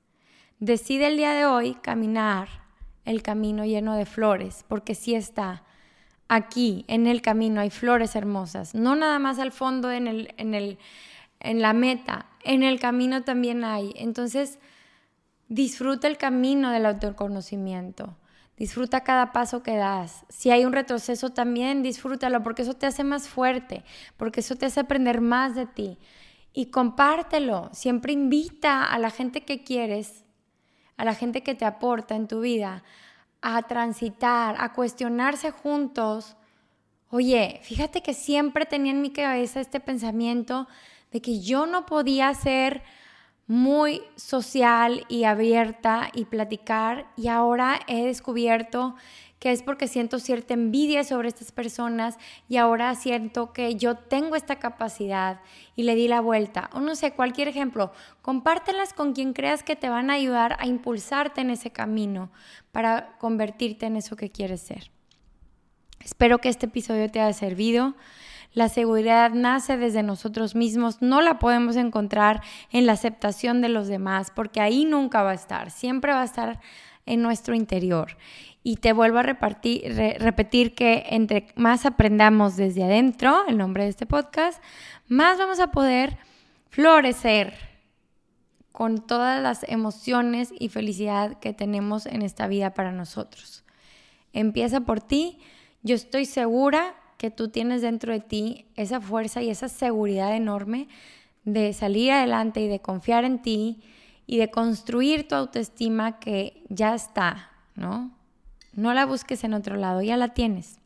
Decide 0.62 1.08
el 1.08 1.16
día 1.16 1.32
de 1.32 1.44
hoy 1.44 1.74
caminar 1.74 2.46
el 3.04 3.20
camino 3.20 3.64
lleno 3.64 3.96
de 3.96 4.06
flores, 4.06 4.64
porque 4.68 4.94
sí 4.94 5.12
está. 5.12 5.64
Aquí, 6.28 6.84
en 6.86 7.08
el 7.08 7.20
camino, 7.20 7.60
hay 7.60 7.70
flores 7.70 8.14
hermosas. 8.14 8.72
No 8.72 8.94
nada 8.94 9.18
más 9.18 9.40
al 9.40 9.50
fondo, 9.50 9.90
en, 9.90 10.06
el, 10.06 10.32
en, 10.36 10.54
el, 10.54 10.78
en 11.40 11.62
la 11.62 11.72
meta. 11.72 12.26
En 12.44 12.62
el 12.62 12.78
camino 12.78 13.24
también 13.24 13.64
hay. 13.64 13.92
Entonces, 13.96 14.60
disfruta 15.48 16.06
el 16.06 16.16
camino 16.16 16.70
del 16.70 16.86
autoconocimiento. 16.86 18.16
Disfruta 18.56 19.02
cada 19.02 19.32
paso 19.32 19.64
que 19.64 19.74
das. 19.74 20.24
Si 20.28 20.52
hay 20.52 20.64
un 20.64 20.72
retroceso 20.72 21.30
también, 21.30 21.82
disfrútalo 21.82 22.44
porque 22.44 22.62
eso 22.62 22.74
te 22.74 22.86
hace 22.86 23.02
más 23.02 23.28
fuerte, 23.28 23.82
porque 24.16 24.38
eso 24.38 24.54
te 24.54 24.66
hace 24.66 24.78
aprender 24.78 25.20
más 25.20 25.56
de 25.56 25.66
ti. 25.66 25.98
Y 26.52 26.66
compártelo. 26.66 27.68
Siempre 27.72 28.12
invita 28.12 28.84
a 28.84 29.00
la 29.00 29.10
gente 29.10 29.40
que 29.44 29.64
quieres 29.64 30.22
a 30.96 31.04
la 31.04 31.14
gente 31.14 31.42
que 31.42 31.54
te 31.54 31.64
aporta 31.64 32.14
en 32.14 32.28
tu 32.28 32.40
vida, 32.40 32.82
a 33.40 33.62
transitar, 33.62 34.56
a 34.58 34.72
cuestionarse 34.72 35.50
juntos. 35.50 36.36
Oye, 37.10 37.60
fíjate 37.62 38.02
que 38.02 38.14
siempre 38.14 38.66
tenía 38.66 38.92
en 38.92 39.02
mi 39.02 39.10
cabeza 39.10 39.60
este 39.60 39.80
pensamiento 39.80 40.68
de 41.10 41.20
que 41.20 41.40
yo 41.40 41.66
no 41.66 41.84
podía 41.86 42.32
ser 42.34 42.82
muy 43.46 44.02
social 44.16 45.04
y 45.08 45.24
abierta 45.24 46.10
y 46.14 46.24
platicar 46.24 47.06
y 47.16 47.28
ahora 47.28 47.80
he 47.86 48.06
descubierto 48.06 48.94
que 49.42 49.50
es 49.50 49.64
porque 49.64 49.88
siento 49.88 50.20
cierta 50.20 50.54
envidia 50.54 51.02
sobre 51.02 51.26
estas 51.26 51.50
personas 51.50 52.16
y 52.48 52.58
ahora 52.58 52.94
siento 52.94 53.52
que 53.52 53.74
yo 53.74 53.96
tengo 53.96 54.36
esta 54.36 54.60
capacidad 54.60 55.40
y 55.74 55.82
le 55.82 55.96
di 55.96 56.06
la 56.06 56.20
vuelta. 56.20 56.70
O 56.74 56.78
no 56.78 56.94
sé, 56.94 57.10
cualquier 57.10 57.48
ejemplo, 57.48 57.90
compártelas 58.22 58.92
con 58.92 59.14
quien 59.14 59.32
creas 59.32 59.64
que 59.64 59.74
te 59.74 59.88
van 59.88 60.10
a 60.10 60.12
ayudar 60.12 60.56
a 60.60 60.66
impulsarte 60.68 61.40
en 61.40 61.50
ese 61.50 61.72
camino 61.72 62.30
para 62.70 63.18
convertirte 63.18 63.86
en 63.86 63.96
eso 63.96 64.14
que 64.14 64.30
quieres 64.30 64.60
ser. 64.60 64.92
Espero 65.98 66.38
que 66.38 66.48
este 66.48 66.66
episodio 66.66 67.10
te 67.10 67.20
haya 67.20 67.32
servido. 67.32 67.96
La 68.52 68.68
seguridad 68.68 69.32
nace 69.32 69.76
desde 69.76 70.04
nosotros 70.04 70.54
mismos, 70.54 71.02
no 71.02 71.20
la 71.20 71.40
podemos 71.40 71.74
encontrar 71.74 72.42
en 72.70 72.86
la 72.86 72.92
aceptación 72.92 73.60
de 73.60 73.70
los 73.70 73.88
demás, 73.88 74.30
porque 74.30 74.60
ahí 74.60 74.84
nunca 74.84 75.24
va 75.24 75.32
a 75.32 75.34
estar, 75.34 75.72
siempre 75.72 76.12
va 76.12 76.20
a 76.20 76.26
estar 76.26 76.60
en 77.06 77.22
nuestro 77.22 77.54
interior. 77.54 78.16
Y 78.62 78.76
te 78.76 78.92
vuelvo 78.92 79.18
a 79.18 79.22
repetir 79.22 80.74
que 80.74 81.04
entre 81.10 81.48
más 81.56 81.84
aprendamos 81.84 82.56
desde 82.56 82.84
adentro, 82.84 83.44
el 83.48 83.58
nombre 83.58 83.84
de 83.84 83.90
este 83.90 84.06
podcast, 84.06 84.62
más 85.08 85.38
vamos 85.38 85.58
a 85.58 85.72
poder 85.72 86.18
florecer 86.70 87.54
con 88.70 89.06
todas 89.06 89.42
las 89.42 89.64
emociones 89.68 90.52
y 90.58 90.68
felicidad 90.68 91.38
que 91.38 91.52
tenemos 91.52 92.06
en 92.06 92.22
esta 92.22 92.46
vida 92.46 92.72
para 92.72 92.92
nosotros. 92.92 93.64
Empieza 94.32 94.80
por 94.80 95.00
ti. 95.00 95.38
Yo 95.82 95.94
estoy 95.94 96.24
segura 96.24 96.94
que 97.18 97.30
tú 97.30 97.48
tienes 97.48 97.82
dentro 97.82 98.12
de 98.12 98.20
ti 98.20 98.66
esa 98.76 99.00
fuerza 99.00 99.42
y 99.42 99.50
esa 99.50 99.68
seguridad 99.68 100.34
enorme 100.34 100.88
de 101.44 101.72
salir 101.72 102.12
adelante 102.12 102.60
y 102.60 102.68
de 102.68 102.80
confiar 102.80 103.24
en 103.24 103.42
ti 103.42 103.82
y 104.26 104.38
de 104.38 104.50
construir 104.50 105.28
tu 105.28 105.34
autoestima 105.34 106.18
que 106.18 106.64
ya 106.68 106.94
está, 106.94 107.50
¿no? 107.74 108.21
No 108.72 108.94
la 108.94 109.06
busques 109.06 109.44
en 109.44 109.54
otro 109.54 109.76
lado, 109.76 110.02
ya 110.02 110.16
la 110.16 110.28
tienes. 110.28 110.78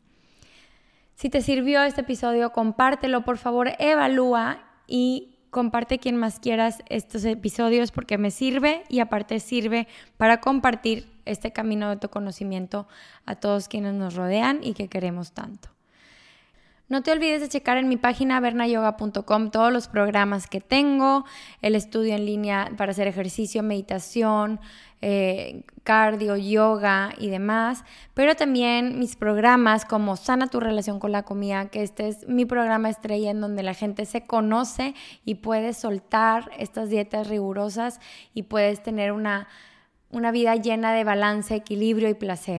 Si 1.15 1.29
te 1.29 1.41
sirvió 1.41 1.83
este 1.83 2.01
episodio, 2.01 2.51
compártelo, 2.51 3.23
por 3.23 3.37
favor, 3.37 3.71
evalúa 3.79 4.59
y 4.85 5.37
comparte 5.49 5.97
quien 5.97 6.17
más 6.17 6.39
quieras 6.39 6.83
estos 6.89 7.25
episodios 7.25 7.91
porque 7.91 8.17
me 8.17 8.31
sirve 8.31 8.83
y 8.89 8.99
aparte 8.99 9.39
sirve 9.39 9.87
para 10.17 10.41
compartir 10.41 11.11
este 11.25 11.51
camino 11.51 11.87
de 11.87 11.93
autoconocimiento 11.93 12.87
a 13.25 13.35
todos 13.35 13.67
quienes 13.67 13.93
nos 13.93 14.15
rodean 14.15 14.59
y 14.61 14.73
que 14.73 14.87
queremos 14.87 15.31
tanto. 15.31 15.69
No 16.89 17.03
te 17.03 17.11
olvides 17.11 17.41
de 17.41 17.49
checar 17.49 17.77
en 17.77 17.89
mi 17.89 17.97
página 17.97 18.39
vernayoga.com 18.39 19.51
todos 19.51 19.73
los 19.73 19.89
programas 19.89 20.47
que 20.47 20.61
tengo, 20.61 21.25
el 21.61 21.75
estudio 21.75 22.15
en 22.15 22.25
línea 22.25 22.71
para 22.77 22.91
hacer 22.91 23.09
ejercicio, 23.09 23.61
meditación, 23.61 24.61
eh, 25.01 25.63
cardio, 25.83 26.37
yoga 26.37 27.13
y 27.17 27.29
demás, 27.29 27.83
pero 28.13 28.35
también 28.35 28.99
mis 28.99 29.17
programas 29.17 29.83
como 29.83 30.15
Sana 30.15 30.47
tu 30.47 30.61
relación 30.61 30.99
con 30.99 31.11
la 31.11 31.23
comida, 31.23 31.69
que 31.69 31.83
este 31.83 32.07
es 32.07 32.25
mi 32.25 32.45
programa 32.45 32.89
estrella 32.89 33.31
en 33.31 33.41
donde 33.41 33.63
la 33.63 33.73
gente 33.73 34.05
se 34.05 34.25
conoce 34.25 34.95
y 35.25 35.35
puede 35.35 35.73
soltar 35.73 36.49
estas 36.57 36.89
dietas 36.89 37.27
rigurosas 37.27 37.99
y 38.33 38.43
puedes 38.43 38.81
tener 38.81 39.11
una, 39.11 39.49
una 40.09 40.31
vida 40.31 40.55
llena 40.55 40.93
de 40.93 41.03
balance, 41.03 41.53
equilibrio 41.53 42.07
y 42.07 42.13
placer. 42.13 42.57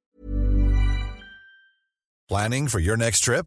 Planning 2.28 2.68
for 2.68 2.78
your 2.78 2.98
next 2.98 3.24
trip? 3.24 3.46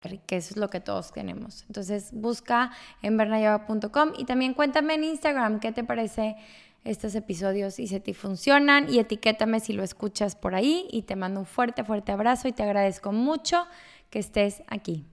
Que 0.00 0.36
eso 0.36 0.54
es 0.54 0.56
lo 0.56 0.70
que 0.70 0.80
todos 0.80 1.12
tenemos. 1.12 1.64
Entonces 1.66 2.10
busca 2.12 2.70
en 3.02 3.16
bernayoga.com 3.16 4.12
y 4.16 4.24
también 4.24 4.54
cuéntame 4.54 4.94
en 4.94 5.04
Instagram 5.04 5.60
qué 5.60 5.72
te 5.72 5.84
parece 5.84 6.36
estos 6.84 7.14
episodios 7.14 7.78
y 7.78 7.88
si 7.88 8.00
te 8.00 8.14
funcionan 8.14 8.88
y 8.88 8.98
etiquétame 8.98 9.60
si 9.60 9.72
lo 9.72 9.82
escuchas 9.82 10.36
por 10.36 10.54
ahí 10.54 10.86
y 10.90 11.02
te 11.02 11.16
mando 11.16 11.40
un 11.40 11.46
fuerte, 11.46 11.84
fuerte 11.84 12.12
abrazo 12.12 12.48
y 12.48 12.52
te 12.52 12.62
agradezco 12.62 13.12
mucho 13.12 13.66
que 14.10 14.20
estés 14.20 14.62
aquí. 14.68 15.04